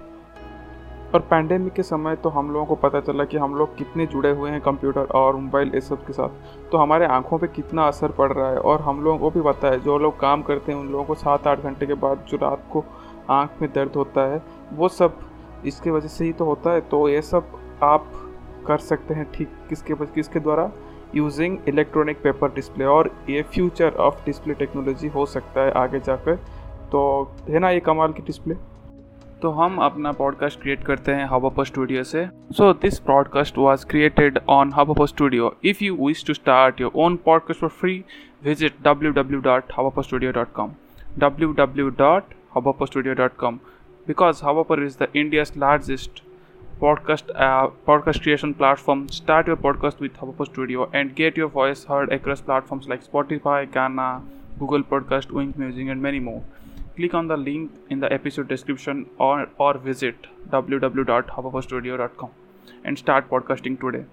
और 1.13 1.21
पैंडेमिक 1.21 1.73
के 1.73 1.83
समय 1.83 2.15
तो 2.15 2.29
हम 2.29 2.51
लोगों 2.51 2.65
को 2.65 2.75
पता 2.77 2.99
चला 2.99 3.23
कि 3.23 3.37
हम 3.37 3.55
लोग 3.55 3.75
कितने 3.77 4.05
जुड़े 4.05 4.31
हुए 4.31 4.49
हैं 4.51 4.61
कंप्यूटर 4.61 5.05
और 5.15 5.35
मोबाइल 5.35 5.71
ये 5.75 5.81
सब 5.81 6.05
के 6.05 6.13
साथ। 6.13 6.71
तो 6.71 6.77
हमारे 6.77 7.05
आँखों 7.07 7.37
पे 7.37 7.47
कितना 7.47 7.83
असर 7.83 8.11
पड़ 8.11 8.31
रहा 8.31 8.49
है 8.49 8.57
और 8.59 8.81
हम 8.81 9.03
लोगों 9.03 9.17
को 9.19 9.29
भी 9.29 9.41
पता 9.41 9.67
है, 9.67 9.79
जो 9.79 9.97
लोग 9.97 10.19
काम 10.19 10.41
करते 10.41 10.71
हैं 10.71 10.79
उन 10.79 10.87
लोगों 10.87 11.05
को 11.05 11.15
सात 11.15 11.47
आठ 11.47 11.59
घंटे 11.59 11.85
के 11.85 11.93
बाद 11.95 12.25
जो 12.29 12.37
रात 12.37 12.67
को 12.73 12.83
आँख 13.29 13.61
में 13.61 13.71
दर्द 13.73 13.95
होता 13.95 14.21
है, 14.31 14.41
वो 14.73 14.89
सब 14.89 15.19
इसके 15.65 15.91
वजह 15.91 16.07
से 16.07 16.25
ही 16.25 16.33
तो 16.33 16.45
होता 16.45 16.71
है। 16.71 16.81
तो 16.81 17.07
ये 17.09 17.21
सब 17.21 17.51
आप 17.83 18.11
कर 18.67 18.77
सकते 18.77 19.13
हैं 19.13 19.25
ठीक 19.31 19.47
किसके 19.69 19.93
किसके 20.05 20.39
द्वारा? 20.39 20.71
यूजिंग 21.15 21.57
इलेक्ट्रॉनिक 21.67 22.17
पेपर 22.21 22.53
डिस्प्ले 22.53 22.85
और 22.85 23.09
ये 23.29 23.41
फ्यूचर 23.53 23.93
ऑफ़ 23.93 24.25
डिस्प्ले 24.25 24.53
टेक्नोलॉजी 24.53 25.07
हो 25.07 25.25
सकता 25.25 25.61
है 25.61 25.71
आगे 25.71 25.99
जाकर। 25.99 26.35
तो 26.91 27.01
है 27.49 27.59
ना 27.59 27.69
ये 27.69 27.79
कमाल 27.79 28.13
की 28.13 28.21
डिस्प्ले 28.21 28.55
तो 29.41 29.49
हम 29.51 29.77
अपना 29.77 30.11
पॉडकास्ट 30.11 30.61
क्रिएट 30.61 30.83
करते 30.83 31.11
हैं 31.11 31.25
हवापर 31.25 31.65
स्टूडियो 31.65 32.03
से। 32.03 32.27
So 32.51 32.71
this 32.73 32.99
podcast 32.99 33.57
was 33.57 33.85
created 33.85 34.39
on 34.49 34.71
Hubhopper 34.73 35.07
studio 35.07 35.55
if 35.63 35.83
you 35.83 35.95
wish 36.07 36.25
to 36.27 36.33
start 36.33 36.81
your 36.81 36.91
own 36.95 37.15
podcast 37.15 37.61
for 37.61 37.69
free 37.69 38.03
visit 38.43 38.73
W 38.83 39.11
W 39.11 39.39
dot 39.41 39.73
Hubhopper 39.77 40.03
studio 40.03 40.31
dot 40.31 40.51
com 40.53 40.71
W 41.17 41.51
W 41.51 41.89
dot 41.89 42.33
Hubhopper 42.55 42.85
studio 42.85 43.13
dot 43.13 43.35
com 43.35 43.59
because 44.09 44.41
Havaper 44.43 44.79
is 44.79 44.97
the 45.03 45.07
India's 45.15 45.51
largest 45.57 46.19
podcast 46.81 47.29
uh, 47.35 47.69
podcast 47.87 48.21
creation 48.21 48.53
platform. 48.53 49.07
Start 49.09 49.47
your 49.47 49.55
podcast 49.57 49.99
with 49.99 50.13
Hubhopper 50.17 50.45
Studio 50.45 50.89
and 50.93 51.15
get 51.15 51.37
your 51.37 51.47
voice 51.47 51.83
heard 51.85 52.11
across 52.11 52.41
platforms 52.41 52.87
like 52.87 53.03
Spotify, 53.05 53.71
Ghana, 53.71 54.21
Google 54.59 54.83
Podcast, 54.83 55.31
Wink 55.31 55.57
Music, 55.57 55.87
and 55.87 56.01
many 56.01 56.19
more. 56.19 56.43
Click 56.97 57.13
on 57.13 57.27
the 57.27 57.37
link 57.37 57.71
in 57.89 57.99
the 57.99 58.11
episode 58.11 58.47
description 58.47 59.05
or, 59.19 59.47
or 59.57 59.77
visit 59.77 60.15
www.hubhopperstudio.com 60.49 62.29
and 62.83 62.97
start 62.97 63.29
podcasting 63.29 63.79
today. 63.79 64.05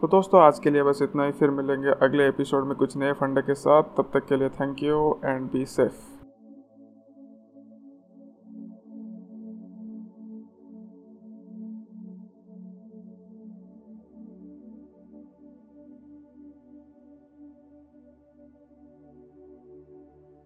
तो 0.00 0.08
दोस्तों 0.08 0.40
आज 0.42 0.58
के 0.58 0.70
लिए 0.70 0.82
बस 0.82 0.98
इतना 1.02 1.24
ही 1.24 1.32
फिर 1.40 1.50
मिलेंगे 1.58 1.90
अगले 2.06 2.26
एपिसोड 2.28 2.64
में 2.68 2.74
कुछ 2.76 2.96
नए 2.96 3.12
फंडे 3.20 3.42
के 3.42 3.54
साथ 3.54 3.82
तब 3.98 4.10
तक 4.14 4.26
के 4.28 4.36
लिए 4.36 4.48
thank 4.60 4.82
you 4.82 5.20
and 5.24 5.50
be 5.50 5.64
safe 5.74 6.11